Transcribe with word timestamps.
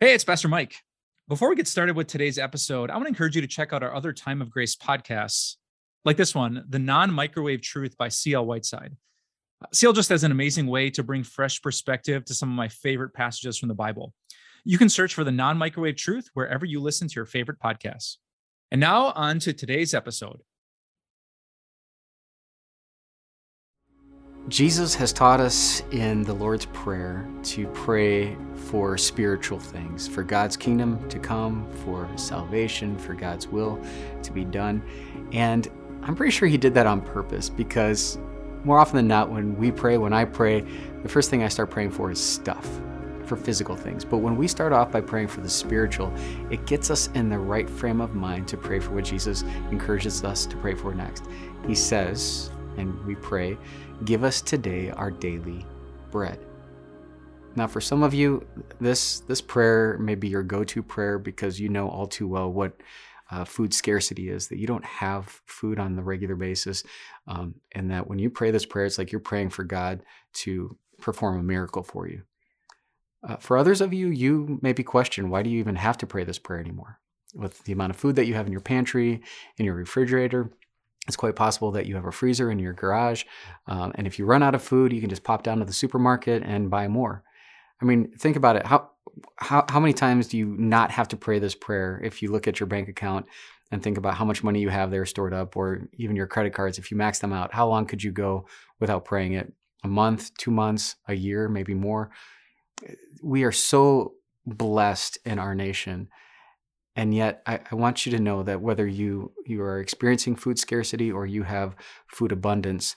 Hey, 0.00 0.14
it's 0.14 0.22
Pastor 0.22 0.46
Mike. 0.46 0.76
Before 1.26 1.48
we 1.48 1.56
get 1.56 1.66
started 1.66 1.96
with 1.96 2.06
today's 2.06 2.38
episode, 2.38 2.88
I 2.88 2.94
want 2.94 3.06
to 3.06 3.08
encourage 3.08 3.34
you 3.34 3.40
to 3.40 3.48
check 3.48 3.72
out 3.72 3.82
our 3.82 3.92
other 3.92 4.12
Time 4.12 4.40
of 4.40 4.48
Grace 4.48 4.76
podcasts, 4.76 5.56
like 6.04 6.16
this 6.16 6.36
one, 6.36 6.64
The 6.68 6.78
Non 6.78 7.12
Microwave 7.12 7.62
Truth 7.62 7.98
by 7.98 8.06
C.L. 8.06 8.46
Whiteside. 8.46 8.96
CL 9.72 9.94
just 9.94 10.10
has 10.10 10.22
an 10.22 10.30
amazing 10.30 10.68
way 10.68 10.88
to 10.90 11.02
bring 11.02 11.24
fresh 11.24 11.60
perspective 11.60 12.24
to 12.26 12.34
some 12.34 12.48
of 12.48 12.54
my 12.54 12.68
favorite 12.68 13.12
passages 13.12 13.58
from 13.58 13.68
the 13.68 13.74
Bible. 13.74 14.14
You 14.64 14.78
can 14.78 14.88
search 14.88 15.14
for 15.14 15.24
the 15.24 15.32
non 15.32 15.58
microwave 15.58 15.96
truth 15.96 16.30
wherever 16.32 16.64
you 16.64 16.80
listen 16.80 17.08
to 17.08 17.14
your 17.16 17.26
favorite 17.26 17.58
podcasts. 17.58 18.18
And 18.70 18.80
now, 18.80 19.06
on 19.16 19.40
to 19.40 19.52
today's 19.52 19.94
episode. 19.94 20.42
Jesus 24.48 24.94
has 24.94 25.12
taught 25.12 25.40
us 25.40 25.82
in 25.90 26.22
the 26.22 26.32
Lord's 26.32 26.64
Prayer 26.66 27.28
to 27.42 27.66
pray 27.68 28.34
for 28.54 28.96
spiritual 28.96 29.58
things, 29.58 30.08
for 30.08 30.22
God's 30.22 30.56
kingdom 30.56 31.06
to 31.10 31.18
come, 31.18 31.70
for 31.84 32.08
salvation, 32.16 32.96
for 32.96 33.12
God's 33.12 33.46
will 33.46 33.78
to 34.22 34.32
be 34.32 34.46
done. 34.46 34.82
And 35.32 35.68
I'm 36.02 36.16
pretty 36.16 36.30
sure 36.30 36.48
he 36.48 36.56
did 36.56 36.72
that 36.74 36.86
on 36.86 37.02
purpose 37.02 37.50
because 37.50 38.16
more 38.64 38.78
often 38.78 38.96
than 38.96 39.06
not, 39.06 39.30
when 39.30 39.54
we 39.58 39.70
pray, 39.70 39.98
when 39.98 40.14
I 40.14 40.24
pray, 40.24 40.64
the 41.02 41.08
first 41.10 41.28
thing 41.28 41.42
I 41.42 41.48
start 41.48 41.70
praying 41.70 41.90
for 41.90 42.10
is 42.10 42.18
stuff, 42.18 42.66
for 43.26 43.36
physical 43.36 43.76
things. 43.76 44.02
But 44.02 44.18
when 44.18 44.34
we 44.34 44.48
start 44.48 44.72
off 44.72 44.90
by 44.90 45.02
praying 45.02 45.28
for 45.28 45.42
the 45.42 45.50
spiritual, 45.50 46.10
it 46.50 46.64
gets 46.64 46.90
us 46.90 47.10
in 47.14 47.28
the 47.28 47.38
right 47.38 47.68
frame 47.68 48.00
of 48.00 48.14
mind 48.14 48.48
to 48.48 48.56
pray 48.56 48.80
for 48.80 48.92
what 48.92 49.04
Jesus 49.04 49.42
encourages 49.70 50.24
us 50.24 50.46
to 50.46 50.56
pray 50.56 50.74
for 50.74 50.94
next. 50.94 51.24
He 51.66 51.74
says, 51.74 52.50
and 52.78 53.04
we 53.04 53.14
pray, 53.16 53.56
Give 54.04 54.24
us 54.24 54.40
today 54.40 54.90
our 54.90 55.10
daily 55.10 55.66
bread. 56.10 56.38
Now, 57.56 57.66
for 57.66 57.80
some 57.80 58.02
of 58.02 58.14
you, 58.14 58.46
this 58.80 59.20
this 59.20 59.40
prayer 59.40 59.98
may 59.98 60.14
be 60.14 60.28
your 60.28 60.42
go-to 60.44 60.82
prayer 60.82 61.18
because 61.18 61.58
you 61.58 61.68
know 61.68 61.88
all 61.88 62.06
too 62.06 62.28
well 62.28 62.52
what 62.52 62.80
uh, 63.30 63.44
food 63.44 63.74
scarcity 63.74 64.30
is. 64.30 64.48
That 64.48 64.58
you 64.58 64.66
don't 64.66 64.84
have 64.84 65.42
food 65.46 65.78
on 65.78 65.96
the 65.96 66.02
regular 66.02 66.36
basis, 66.36 66.84
um, 67.26 67.56
and 67.72 67.90
that 67.90 68.06
when 68.06 68.18
you 68.18 68.30
pray 68.30 68.50
this 68.50 68.66
prayer, 68.66 68.86
it's 68.86 68.98
like 68.98 69.10
you're 69.10 69.20
praying 69.20 69.50
for 69.50 69.64
God 69.64 70.02
to 70.34 70.76
perform 71.00 71.38
a 71.38 71.42
miracle 71.42 71.82
for 71.82 72.08
you. 72.08 72.22
Uh, 73.26 73.36
for 73.36 73.58
others 73.58 73.80
of 73.80 73.92
you, 73.92 74.08
you 74.08 74.58
may 74.62 74.72
be 74.72 74.84
questioned 74.84 75.30
why 75.30 75.42
do 75.42 75.50
you 75.50 75.58
even 75.58 75.76
have 75.76 75.98
to 75.98 76.06
pray 76.06 76.24
this 76.24 76.38
prayer 76.38 76.60
anymore? 76.60 77.00
With 77.34 77.64
the 77.64 77.72
amount 77.72 77.90
of 77.90 77.96
food 77.96 78.16
that 78.16 78.26
you 78.26 78.34
have 78.34 78.46
in 78.46 78.52
your 78.52 78.60
pantry, 78.60 79.20
in 79.56 79.64
your 79.64 79.74
refrigerator, 79.74 80.52
it's 81.08 81.16
quite 81.16 81.34
possible 81.34 81.72
that 81.72 81.86
you 81.86 81.96
have 81.96 82.04
a 82.04 82.12
freezer 82.12 82.50
in 82.50 82.58
your 82.58 82.74
garage. 82.74 83.24
Um, 83.66 83.92
and 83.96 84.06
if 84.06 84.18
you 84.18 84.26
run 84.26 84.42
out 84.42 84.54
of 84.54 84.62
food, 84.62 84.92
you 84.92 85.00
can 85.00 85.10
just 85.10 85.24
pop 85.24 85.42
down 85.42 85.58
to 85.58 85.64
the 85.64 85.72
supermarket 85.72 86.42
and 86.44 86.70
buy 86.70 86.86
more. 86.86 87.24
I 87.80 87.86
mean, 87.86 88.12
think 88.18 88.36
about 88.36 88.56
it. 88.56 88.66
How, 88.66 88.90
how, 89.36 89.64
how 89.68 89.80
many 89.80 89.94
times 89.94 90.28
do 90.28 90.36
you 90.36 90.46
not 90.46 90.90
have 90.90 91.08
to 91.08 91.16
pray 91.16 91.38
this 91.38 91.54
prayer 91.54 92.00
if 92.04 92.22
you 92.22 92.30
look 92.30 92.46
at 92.46 92.60
your 92.60 92.66
bank 92.66 92.88
account 92.88 93.26
and 93.70 93.82
think 93.82 93.98
about 93.98 94.14
how 94.14 94.24
much 94.24 94.44
money 94.44 94.60
you 94.60 94.68
have 94.68 94.90
there 94.90 95.06
stored 95.06 95.34
up, 95.34 95.56
or 95.56 95.88
even 95.94 96.14
your 96.14 96.26
credit 96.26 96.52
cards? 96.52 96.78
If 96.78 96.90
you 96.90 96.96
max 96.96 97.18
them 97.18 97.32
out, 97.32 97.54
how 97.54 97.66
long 97.68 97.86
could 97.86 98.02
you 98.04 98.12
go 98.12 98.46
without 98.78 99.04
praying 99.04 99.32
it? 99.32 99.52
A 99.84 99.88
month, 99.88 100.36
two 100.36 100.50
months, 100.50 100.96
a 101.06 101.14
year, 101.14 101.48
maybe 101.48 101.74
more. 101.74 102.10
We 103.22 103.44
are 103.44 103.52
so 103.52 104.14
blessed 104.44 105.18
in 105.24 105.38
our 105.38 105.54
nation 105.54 106.08
and 106.98 107.14
yet, 107.14 107.42
I, 107.46 107.60
I, 107.70 107.76
want 107.76 108.04
you 108.04 108.10
to 108.10 108.18
know 108.18 108.42
that 108.42 108.60
whether 108.60 108.84
you, 108.84 109.30
you 109.46 109.62
are 109.62 109.78
experiencing 109.78 110.34
food 110.34 110.58
scarcity 110.58 111.12
or 111.12 111.26
you 111.26 111.44
have 111.44 111.76
food 112.08 112.32
abundance, 112.32 112.96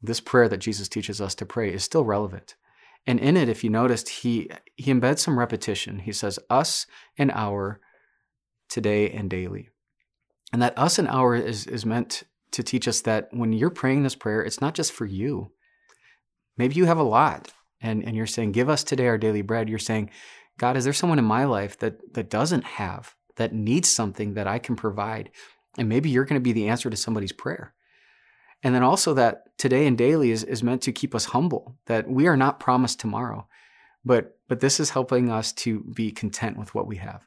this 0.00 0.20
prayer 0.20 0.48
that 0.48 0.58
Jesus 0.58 0.88
teaches 0.88 1.20
us 1.20 1.34
to 1.34 1.44
pray 1.44 1.74
is 1.74 1.82
still 1.82 2.04
relevant. 2.04 2.54
And 3.04 3.18
in 3.18 3.36
it, 3.36 3.48
if 3.48 3.64
you 3.64 3.68
noticed, 3.68 4.08
he, 4.08 4.48
he 4.76 4.94
embeds 4.94 5.18
some 5.18 5.40
repetition. 5.40 5.98
He 5.98 6.12
says, 6.12 6.38
us 6.48 6.86
and 7.18 7.32
our, 7.32 7.80
today 8.68 9.10
and 9.10 9.28
daily. 9.28 9.70
And 10.52 10.62
that 10.62 10.78
us 10.78 11.00
and 11.00 11.08
our 11.08 11.34
is, 11.34 11.66
is 11.66 11.84
meant 11.84 12.22
to 12.52 12.62
teach 12.62 12.86
us 12.86 13.00
that 13.00 13.26
when 13.32 13.52
you're 13.52 13.70
praying 13.70 14.04
this 14.04 14.14
prayer, 14.14 14.40
it's 14.40 14.60
not 14.60 14.74
just 14.74 14.92
for 14.92 15.04
you. 15.04 15.50
Maybe 16.56 16.76
you 16.76 16.84
have 16.84 16.98
a 16.98 17.02
lot 17.02 17.52
and, 17.80 18.04
and 18.04 18.14
you're 18.14 18.28
saying, 18.28 18.52
Give 18.52 18.68
us 18.68 18.84
today 18.84 19.08
our 19.08 19.18
daily 19.18 19.42
bread. 19.42 19.68
You're 19.68 19.80
saying, 19.80 20.10
God, 20.58 20.76
is 20.76 20.84
there 20.84 20.92
someone 20.92 21.18
in 21.18 21.24
my 21.24 21.44
life 21.44 21.76
that, 21.80 22.14
that 22.14 22.30
doesn't 22.30 22.62
have? 22.62 23.16
That 23.36 23.52
needs 23.52 23.88
something 23.88 24.34
that 24.34 24.46
I 24.46 24.58
can 24.58 24.76
provide. 24.76 25.30
And 25.78 25.88
maybe 25.88 26.10
you're 26.10 26.24
going 26.24 26.40
to 26.40 26.44
be 26.44 26.52
the 26.52 26.68
answer 26.68 26.90
to 26.90 26.96
somebody's 26.96 27.32
prayer. 27.32 27.74
And 28.62 28.74
then 28.74 28.82
also 28.82 29.14
that 29.14 29.56
today 29.58 29.86
and 29.86 29.98
daily 29.98 30.30
is, 30.30 30.44
is 30.44 30.62
meant 30.62 30.82
to 30.82 30.92
keep 30.92 31.14
us 31.14 31.26
humble, 31.26 31.76
that 31.86 32.08
we 32.08 32.26
are 32.28 32.36
not 32.36 32.60
promised 32.60 33.00
tomorrow, 33.00 33.48
but, 34.04 34.38
but 34.48 34.60
this 34.60 34.78
is 34.78 34.90
helping 34.90 35.30
us 35.30 35.52
to 35.52 35.80
be 35.94 36.12
content 36.12 36.58
with 36.58 36.74
what 36.74 36.86
we 36.86 36.96
have. 36.96 37.26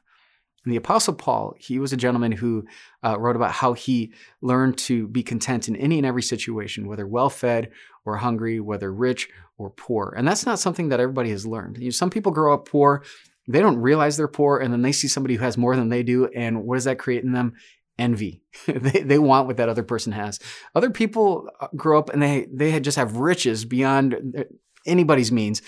And 0.64 0.72
the 0.72 0.78
Apostle 0.78 1.14
Paul, 1.14 1.54
he 1.58 1.78
was 1.78 1.92
a 1.92 1.96
gentleman 1.96 2.32
who 2.32 2.66
uh, 3.04 3.16
wrote 3.20 3.36
about 3.36 3.52
how 3.52 3.74
he 3.74 4.12
learned 4.40 4.76
to 4.78 5.06
be 5.06 5.22
content 5.22 5.68
in 5.68 5.76
any 5.76 5.96
and 5.96 6.06
every 6.06 6.22
situation, 6.22 6.88
whether 6.88 7.06
well 7.06 7.30
fed 7.30 7.70
or 8.04 8.16
hungry, 8.16 8.58
whether 8.58 8.92
rich 8.92 9.28
or 9.58 9.70
poor. 9.70 10.12
And 10.16 10.26
that's 10.26 10.44
not 10.44 10.58
something 10.58 10.88
that 10.88 10.98
everybody 10.98 11.30
has 11.30 11.46
learned. 11.46 11.78
You 11.78 11.84
know, 11.84 11.90
some 11.90 12.10
people 12.10 12.32
grow 12.32 12.52
up 12.52 12.68
poor 12.68 13.04
they 13.48 13.60
don't 13.60 13.78
realize 13.78 14.16
they're 14.16 14.28
poor 14.28 14.58
and 14.58 14.72
then 14.72 14.82
they 14.82 14.92
see 14.92 15.08
somebody 15.08 15.36
who 15.36 15.44
has 15.44 15.56
more 15.56 15.76
than 15.76 15.88
they 15.88 16.02
do 16.02 16.26
and 16.34 16.64
what 16.64 16.76
does 16.76 16.84
that 16.84 16.98
create 16.98 17.24
in 17.24 17.32
them? 17.32 17.54
Envy. 17.98 18.42
They, 18.66 19.02
they 19.02 19.18
want 19.18 19.46
what 19.46 19.56
that 19.58 19.68
other 19.68 19.82
person 19.82 20.12
has. 20.12 20.40
Other 20.74 20.90
people 20.90 21.48
uh, 21.60 21.68
grow 21.76 21.98
up 21.98 22.10
and 22.10 22.22
they 22.22 22.46
they 22.52 22.78
just 22.80 22.96
have 22.96 23.16
riches 23.16 23.64
beyond 23.64 24.44
anybody's 24.84 25.32
means. 25.32 25.62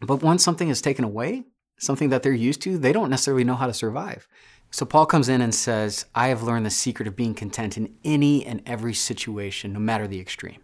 But 0.00 0.22
once 0.22 0.44
something 0.44 0.68
is 0.68 0.82
taken 0.82 1.04
away 1.04 1.44
something 1.78 2.10
that 2.10 2.22
they're 2.22 2.32
used 2.32 2.62
to 2.62 2.78
they 2.78 2.92
don't 2.92 3.10
necessarily 3.10 3.44
know 3.44 3.56
how 3.56 3.66
to 3.66 3.74
survive. 3.74 4.28
So 4.70 4.86
paul 4.86 5.06
comes 5.06 5.28
in 5.28 5.40
and 5.40 5.54
says 5.54 6.06
i 6.14 6.28
have 6.28 6.42
learned 6.42 6.66
the 6.66 6.70
secret 6.70 7.08
of 7.08 7.16
being 7.16 7.34
content 7.34 7.76
in 7.76 7.94
any 8.04 8.46
and 8.46 8.62
every 8.66 8.94
situation 8.94 9.72
no 9.72 9.80
matter 9.80 10.06
the 10.06 10.20
extreme. 10.20 10.60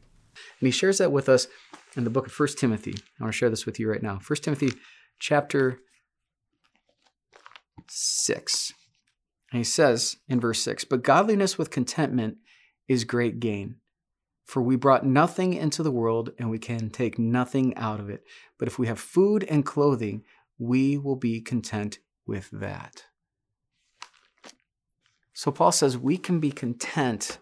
And 0.61 0.67
he 0.67 0.71
shares 0.71 0.99
that 0.99 1.13
with 1.13 1.29
us 1.29 1.49
in 1.97 2.05
the 2.05 2.11
book 2.11 2.27
of 2.27 2.39
1 2.39 2.49
timothy. 2.59 2.95
I 3.19 3.25
want 3.25 3.33
to 3.33 3.37
share 3.37 3.51
this 3.51 3.67
with 3.67 3.81
you 3.81 3.91
right 3.91 4.03
now. 4.03 4.21
1 4.25 4.37
timothy 4.43 4.73
chapter 5.19 5.81
6. 7.91 8.73
And 9.53 9.59
he 9.59 9.65
says 9.65 10.17
in 10.29 10.41
verse 10.41 10.61
6 10.63 10.85
But 10.85 11.03
godliness 11.03 11.59
with 11.59 11.71
contentment 11.71 12.39
is 12.87 13.05
great 13.05 13.41
gain. 13.41 13.77
For 14.45 14.63
we 14.63 14.77
brought 14.77 15.05
nothing 15.05 15.53
into 15.53 15.83
the 15.83 15.91
world, 15.91 16.31
and 16.39 16.49
we 16.49 16.59
can 16.59 16.89
take 16.89 17.19
nothing 17.19 17.77
out 17.77 18.01
of 18.01 18.09
it. 18.09 18.25
But 18.59 18.67
if 18.67 18.79
we 18.79 18.87
have 18.87 18.99
food 18.99 19.45
and 19.45 19.65
clothing, 19.65 20.25
we 20.59 20.97
will 20.97 21.17
be 21.17 21.41
content 21.43 21.99
with 22.27 22.49
that. 22.53 23.05
So 25.35 25.53
Paul 25.53 25.71
says 25.71 25.99
we 25.99 26.17
can 26.17 26.41
be 26.41 26.51
content 26.51 27.39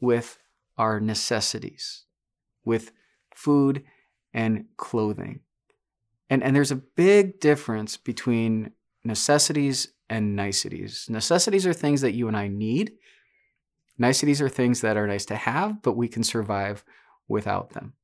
with 0.00 0.38
our 0.76 1.00
necessities, 1.00 2.04
with 2.64 2.92
food 3.34 3.82
and 4.32 4.66
clothing. 4.76 5.40
And, 6.28 6.44
and 6.44 6.54
there's 6.54 6.70
a 6.70 6.76
big 6.76 7.40
difference 7.40 7.96
between 7.96 8.70
necessities 9.04 9.88
and 10.08 10.36
niceties. 10.36 11.06
Necessities 11.08 11.66
are 11.66 11.72
things 11.72 12.00
that 12.00 12.14
you 12.14 12.28
and 12.28 12.36
I 12.36 12.48
need. 12.48 12.92
Niceties 13.98 14.40
are 14.40 14.48
things 14.48 14.80
that 14.80 14.96
are 14.96 15.06
nice 15.06 15.26
to 15.26 15.36
have, 15.36 15.82
but 15.82 15.96
we 15.96 16.08
can 16.08 16.24
survive 16.24 16.84
without 17.28 17.70
them. 17.70 17.94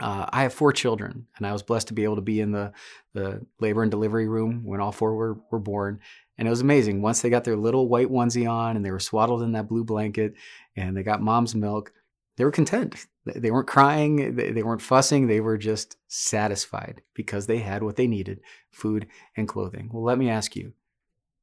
Uh, 0.00 0.26
I 0.28 0.42
have 0.42 0.52
four 0.52 0.72
children, 0.72 1.26
and 1.36 1.46
I 1.46 1.52
was 1.52 1.64
blessed 1.64 1.88
to 1.88 1.94
be 1.94 2.04
able 2.04 2.16
to 2.16 2.22
be 2.22 2.40
in 2.40 2.52
the, 2.52 2.72
the 3.14 3.44
labor 3.58 3.82
and 3.82 3.90
delivery 3.90 4.28
room 4.28 4.62
when 4.64 4.80
all 4.80 4.92
four 4.92 5.16
were, 5.16 5.38
were 5.50 5.58
born. 5.58 6.00
And 6.38 6.46
it 6.46 6.50
was 6.50 6.60
amazing. 6.60 7.02
Once 7.02 7.20
they 7.20 7.30
got 7.30 7.42
their 7.42 7.56
little 7.56 7.88
white 7.88 8.08
onesie 8.08 8.48
on 8.48 8.76
and 8.76 8.84
they 8.84 8.92
were 8.92 9.00
swaddled 9.00 9.42
in 9.42 9.52
that 9.52 9.68
blue 9.68 9.82
blanket 9.82 10.34
and 10.76 10.96
they 10.96 11.02
got 11.02 11.20
mom's 11.20 11.56
milk, 11.56 11.92
they 12.36 12.44
were 12.44 12.52
content. 12.52 13.06
They 13.34 13.50
weren't 13.50 13.68
crying, 13.68 14.36
they 14.36 14.62
weren't 14.62 14.82
fussing, 14.82 15.26
they 15.26 15.40
were 15.40 15.58
just 15.58 15.96
satisfied 16.08 17.02
because 17.14 17.46
they 17.46 17.58
had 17.58 17.82
what 17.82 17.96
they 17.96 18.06
needed 18.06 18.40
food 18.70 19.06
and 19.36 19.48
clothing. 19.48 19.90
Well, 19.92 20.04
let 20.04 20.18
me 20.18 20.30
ask 20.30 20.56
you 20.56 20.72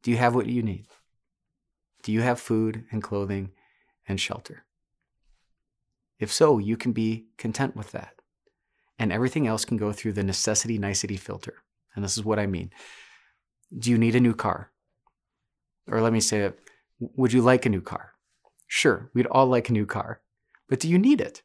do 0.04 0.12
you 0.12 0.18
have 0.18 0.36
what 0.36 0.46
you 0.46 0.62
need? 0.62 0.88
Do 2.04 2.12
you 2.12 2.22
have 2.22 2.40
food 2.40 2.86
and 2.92 3.02
clothing 3.02 3.52
and 4.08 4.22
shelter? 4.22 4.66
If 6.20 6.32
so, 6.32 6.60
you 6.60 6.78
can 6.78 6.92
be 6.92 7.26
content 7.38 7.76
with 7.76 7.92
that. 7.92 8.14
And 9.00 9.12
everything 9.12 9.48
else 9.48 9.66
can 9.66 9.78
go 9.78 9.92
through 9.92 10.14
the 10.14 10.24
necessity 10.24 10.78
nicety 10.78 11.18
filter. 11.18 11.64
And 11.96 12.06
this 12.06 12.18
is 12.18 12.24
what 12.24 12.40
I 12.40 12.46
mean. 12.46 12.72
Do 13.78 13.90
you 13.90 13.98
need 13.98 14.16
a 14.16 14.22
new 14.22 14.36
car? 14.36 14.72
Or 15.90 16.02
let 16.02 16.14
me 16.14 16.20
say 16.20 16.42
it, 16.42 16.60
would 17.00 17.34
you 17.34 17.42
like 17.42 17.66
a 17.66 17.70
new 17.70 17.82
car? 17.82 18.12
Sure, 18.68 19.10
we'd 19.14 19.28
all 19.28 19.48
like 19.48 19.70
a 19.70 19.74
new 19.74 19.86
car. 19.86 20.22
But 20.70 20.80
do 20.80 20.90
you 20.90 20.98
need 20.98 21.22
it? 21.22 21.42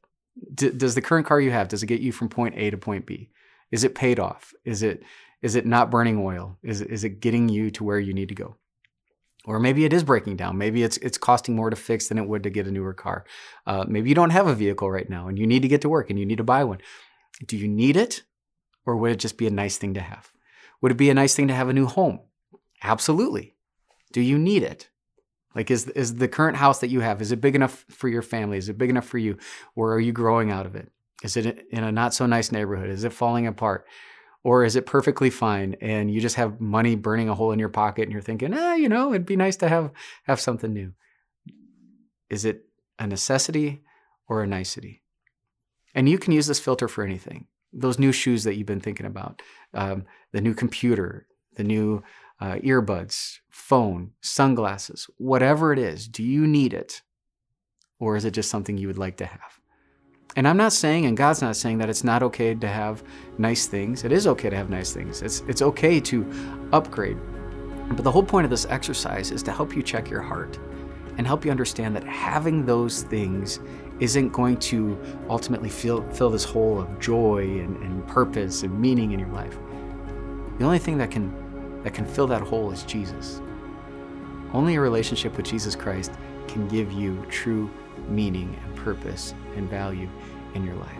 D- 0.54 0.70
does 0.70 0.94
the 0.94 1.02
current 1.02 1.26
car 1.26 1.40
you 1.40 1.50
have 1.50 1.68
does 1.68 1.82
it 1.82 1.86
get 1.86 2.00
you 2.00 2.12
from 2.12 2.28
point 2.28 2.54
A 2.56 2.70
to 2.70 2.78
point 2.78 3.06
B? 3.06 3.30
Is 3.70 3.84
it 3.84 3.94
paid 3.94 4.18
off? 4.18 4.52
Is 4.64 4.82
it 4.82 5.02
is 5.42 5.54
it 5.54 5.66
not 5.66 5.90
burning 5.90 6.18
oil? 6.18 6.58
Is 6.62 6.80
is 6.80 7.04
it 7.04 7.20
getting 7.20 7.48
you 7.48 7.70
to 7.72 7.84
where 7.84 7.98
you 7.98 8.12
need 8.12 8.28
to 8.28 8.34
go? 8.34 8.56
Or 9.46 9.58
maybe 9.58 9.84
it 9.84 9.92
is 9.92 10.04
breaking 10.04 10.36
down. 10.36 10.58
Maybe 10.58 10.82
it's 10.82 10.98
it's 10.98 11.18
costing 11.18 11.56
more 11.56 11.70
to 11.70 11.76
fix 11.76 12.08
than 12.08 12.18
it 12.18 12.28
would 12.28 12.42
to 12.42 12.50
get 12.50 12.66
a 12.66 12.70
newer 12.70 12.92
car. 12.92 13.24
Uh, 13.66 13.84
maybe 13.88 14.08
you 14.08 14.14
don't 14.14 14.30
have 14.30 14.46
a 14.46 14.54
vehicle 14.54 14.90
right 14.90 15.08
now 15.08 15.28
and 15.28 15.38
you 15.38 15.46
need 15.46 15.62
to 15.62 15.68
get 15.68 15.80
to 15.82 15.88
work 15.88 16.10
and 16.10 16.18
you 16.18 16.26
need 16.26 16.38
to 16.38 16.44
buy 16.44 16.64
one. 16.64 16.78
Do 17.46 17.56
you 17.56 17.68
need 17.68 17.96
it, 17.96 18.22
or 18.84 18.96
would 18.96 19.12
it 19.12 19.18
just 19.18 19.38
be 19.38 19.46
a 19.46 19.50
nice 19.50 19.78
thing 19.78 19.94
to 19.94 20.00
have? 20.00 20.30
Would 20.82 20.92
it 20.92 20.98
be 20.98 21.10
a 21.10 21.14
nice 21.14 21.34
thing 21.34 21.48
to 21.48 21.54
have 21.54 21.68
a 21.68 21.72
new 21.72 21.86
home? 21.86 22.20
Absolutely. 22.82 23.54
Do 24.12 24.20
you 24.20 24.38
need 24.38 24.62
it? 24.62 24.90
Like, 25.54 25.70
is, 25.70 25.88
is 25.88 26.16
the 26.16 26.28
current 26.28 26.56
house 26.56 26.78
that 26.80 26.90
you 26.90 27.00
have, 27.00 27.20
is 27.20 27.32
it 27.32 27.40
big 27.40 27.54
enough 27.54 27.84
for 27.88 28.08
your 28.08 28.22
family? 28.22 28.58
Is 28.58 28.68
it 28.68 28.78
big 28.78 28.90
enough 28.90 29.06
for 29.06 29.18
you? 29.18 29.36
Or 29.74 29.92
are 29.94 30.00
you 30.00 30.12
growing 30.12 30.50
out 30.50 30.66
of 30.66 30.76
it? 30.76 30.90
Is 31.22 31.36
it 31.36 31.66
in 31.70 31.84
a 31.84 31.92
not 31.92 32.14
so 32.14 32.26
nice 32.26 32.52
neighborhood? 32.52 32.88
Is 32.88 33.04
it 33.04 33.12
falling 33.12 33.46
apart? 33.46 33.86
Or 34.42 34.64
is 34.64 34.74
it 34.74 34.86
perfectly 34.86 35.28
fine 35.28 35.76
and 35.80 36.10
you 36.10 36.20
just 36.20 36.36
have 36.36 36.60
money 36.60 36.96
burning 36.96 37.28
a 37.28 37.34
hole 37.34 37.52
in 37.52 37.58
your 37.58 37.68
pocket 37.68 38.04
and 38.04 38.12
you're 38.12 38.22
thinking, 38.22 38.54
ah, 38.54 38.74
you 38.74 38.88
know, 38.88 39.10
it'd 39.12 39.26
be 39.26 39.36
nice 39.36 39.56
to 39.56 39.68
have 39.68 39.90
have 40.24 40.40
something 40.40 40.72
new. 40.72 40.94
Is 42.30 42.44
it 42.44 42.64
a 42.98 43.06
necessity 43.06 43.82
or 44.28 44.42
a 44.42 44.46
nicety? 44.46 45.02
And 45.94 46.08
you 46.08 46.16
can 46.16 46.32
use 46.32 46.46
this 46.46 46.60
filter 46.60 46.88
for 46.88 47.04
anything. 47.04 47.48
Those 47.72 47.98
new 47.98 48.12
shoes 48.12 48.44
that 48.44 48.54
you've 48.54 48.66
been 48.66 48.80
thinking 48.80 49.06
about, 49.06 49.42
um, 49.74 50.04
the 50.32 50.40
new 50.40 50.54
computer, 50.54 51.26
the 51.56 51.64
new 51.64 52.02
uh, 52.40 52.54
earbuds, 52.56 53.38
phone, 53.48 54.12
sunglasses, 54.20 55.08
whatever 55.18 55.72
it 55.72 55.78
is, 55.78 56.08
do 56.08 56.22
you 56.22 56.46
need 56.46 56.72
it? 56.72 57.02
Or 57.98 58.16
is 58.16 58.24
it 58.24 58.32
just 58.32 58.50
something 58.50 58.78
you 58.78 58.86
would 58.86 58.98
like 58.98 59.16
to 59.18 59.26
have? 59.26 59.60
And 60.36 60.46
I'm 60.46 60.56
not 60.56 60.72
saying, 60.72 61.06
and 61.06 61.16
God's 61.16 61.42
not 61.42 61.56
saying, 61.56 61.78
that 61.78 61.90
it's 61.90 62.04
not 62.04 62.22
okay 62.22 62.54
to 62.54 62.68
have 62.68 63.02
nice 63.36 63.66
things. 63.66 64.04
It 64.04 64.12
is 64.12 64.26
okay 64.26 64.48
to 64.48 64.56
have 64.56 64.70
nice 64.70 64.92
things. 64.92 65.22
It's, 65.22 65.40
it's 65.48 65.60
okay 65.60 66.00
to 66.00 66.68
upgrade. 66.72 67.18
But 67.90 68.04
the 68.04 68.12
whole 68.12 68.22
point 68.22 68.44
of 68.44 68.50
this 68.50 68.64
exercise 68.66 69.32
is 69.32 69.42
to 69.42 69.52
help 69.52 69.74
you 69.74 69.82
check 69.82 70.08
your 70.08 70.22
heart 70.22 70.58
and 71.18 71.26
help 71.26 71.44
you 71.44 71.50
understand 71.50 71.96
that 71.96 72.04
having 72.04 72.64
those 72.64 73.02
things 73.02 73.58
isn't 73.98 74.30
going 74.30 74.56
to 74.56 74.98
ultimately 75.28 75.68
fill, 75.68 76.08
fill 76.12 76.30
this 76.30 76.44
hole 76.44 76.80
of 76.80 77.00
joy 77.00 77.42
and, 77.42 77.76
and 77.82 78.06
purpose 78.06 78.62
and 78.62 78.80
meaning 78.80 79.10
in 79.12 79.18
your 79.18 79.28
life. 79.30 79.58
The 80.58 80.64
only 80.64 80.78
thing 80.78 80.96
that 80.98 81.10
can 81.10 81.34
that 81.82 81.94
can 81.94 82.04
fill 82.04 82.26
that 82.28 82.42
hole 82.42 82.70
is 82.70 82.82
Jesus. 82.84 83.40
Only 84.52 84.76
a 84.76 84.80
relationship 84.80 85.36
with 85.36 85.46
Jesus 85.46 85.76
Christ 85.76 86.12
can 86.48 86.66
give 86.68 86.92
you 86.92 87.24
true 87.30 87.70
meaning 88.08 88.58
and 88.64 88.76
purpose 88.76 89.34
and 89.56 89.68
value 89.68 90.08
in 90.54 90.64
your 90.64 90.74
life. 90.76 90.98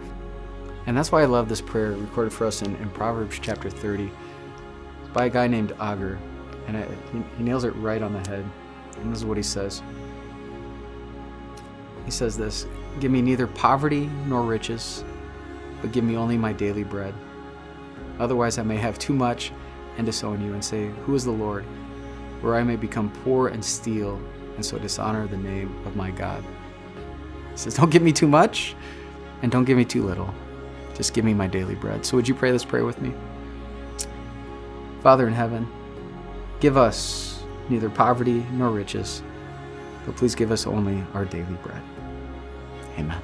And 0.86 0.96
that's 0.96 1.12
why 1.12 1.22
I 1.22 1.26
love 1.26 1.48
this 1.48 1.60
prayer 1.60 1.92
recorded 1.92 2.32
for 2.32 2.46
us 2.46 2.62
in, 2.62 2.74
in 2.76 2.90
Proverbs 2.90 3.38
chapter 3.40 3.68
30. 3.68 4.10
By 5.12 5.26
a 5.26 5.30
guy 5.30 5.46
named 5.46 5.72
Agur, 5.80 6.18
and 6.66 6.76
I, 6.76 6.86
he, 7.12 7.22
he 7.36 7.42
nails 7.42 7.64
it 7.64 7.70
right 7.76 8.02
on 8.02 8.12
the 8.12 8.28
head. 8.30 8.44
And 8.96 9.12
this 9.12 9.18
is 9.20 9.24
what 9.24 9.36
he 9.36 9.42
says. 9.42 9.82
He 12.04 12.10
says 12.10 12.36
this 12.36 12.66
Give 13.00 13.10
me 13.10 13.22
neither 13.22 13.46
poverty 13.46 14.10
nor 14.26 14.42
riches, 14.42 15.04
but 15.80 15.92
give 15.92 16.04
me 16.04 16.16
only 16.16 16.36
my 16.36 16.52
daily 16.52 16.84
bread. 16.84 17.14
Otherwise, 18.18 18.58
I 18.58 18.62
may 18.62 18.76
have 18.76 18.98
too 18.98 19.14
much 19.14 19.52
and 19.96 20.06
disown 20.06 20.40
you 20.44 20.52
and 20.52 20.64
say, 20.64 20.88
Who 21.04 21.14
is 21.14 21.24
the 21.24 21.30
Lord? 21.30 21.64
Where 22.40 22.56
I 22.56 22.62
may 22.62 22.76
become 22.76 23.10
poor 23.24 23.48
and 23.48 23.64
steal, 23.64 24.20
and 24.56 24.64
so 24.64 24.78
dishonor 24.78 25.26
the 25.26 25.36
name 25.36 25.74
of 25.86 25.96
my 25.96 26.10
God. 26.10 26.42
He 27.52 27.56
says, 27.56 27.74
Don't 27.74 27.90
give 27.90 28.02
me 28.02 28.12
too 28.12 28.28
much, 28.28 28.74
and 29.42 29.50
don't 29.50 29.64
give 29.64 29.76
me 29.76 29.84
too 29.84 30.02
little. 30.02 30.32
Just 30.94 31.14
give 31.14 31.24
me 31.24 31.34
my 31.34 31.46
daily 31.46 31.74
bread. 31.74 32.04
So, 32.04 32.16
would 32.16 32.28
you 32.28 32.34
pray 32.34 32.50
this 32.50 32.64
prayer 32.64 32.84
with 32.84 33.00
me? 33.00 33.14
Father 35.02 35.26
in 35.26 35.32
heaven, 35.32 35.66
give 36.60 36.76
us 36.76 37.42
neither 37.70 37.88
poverty 37.88 38.44
nor 38.52 38.70
riches, 38.70 39.22
but 40.04 40.16
please 40.16 40.34
give 40.34 40.50
us 40.50 40.66
only 40.66 41.02
our 41.14 41.24
daily 41.24 41.54
bread. 41.62 41.82
Amen. 42.98 43.22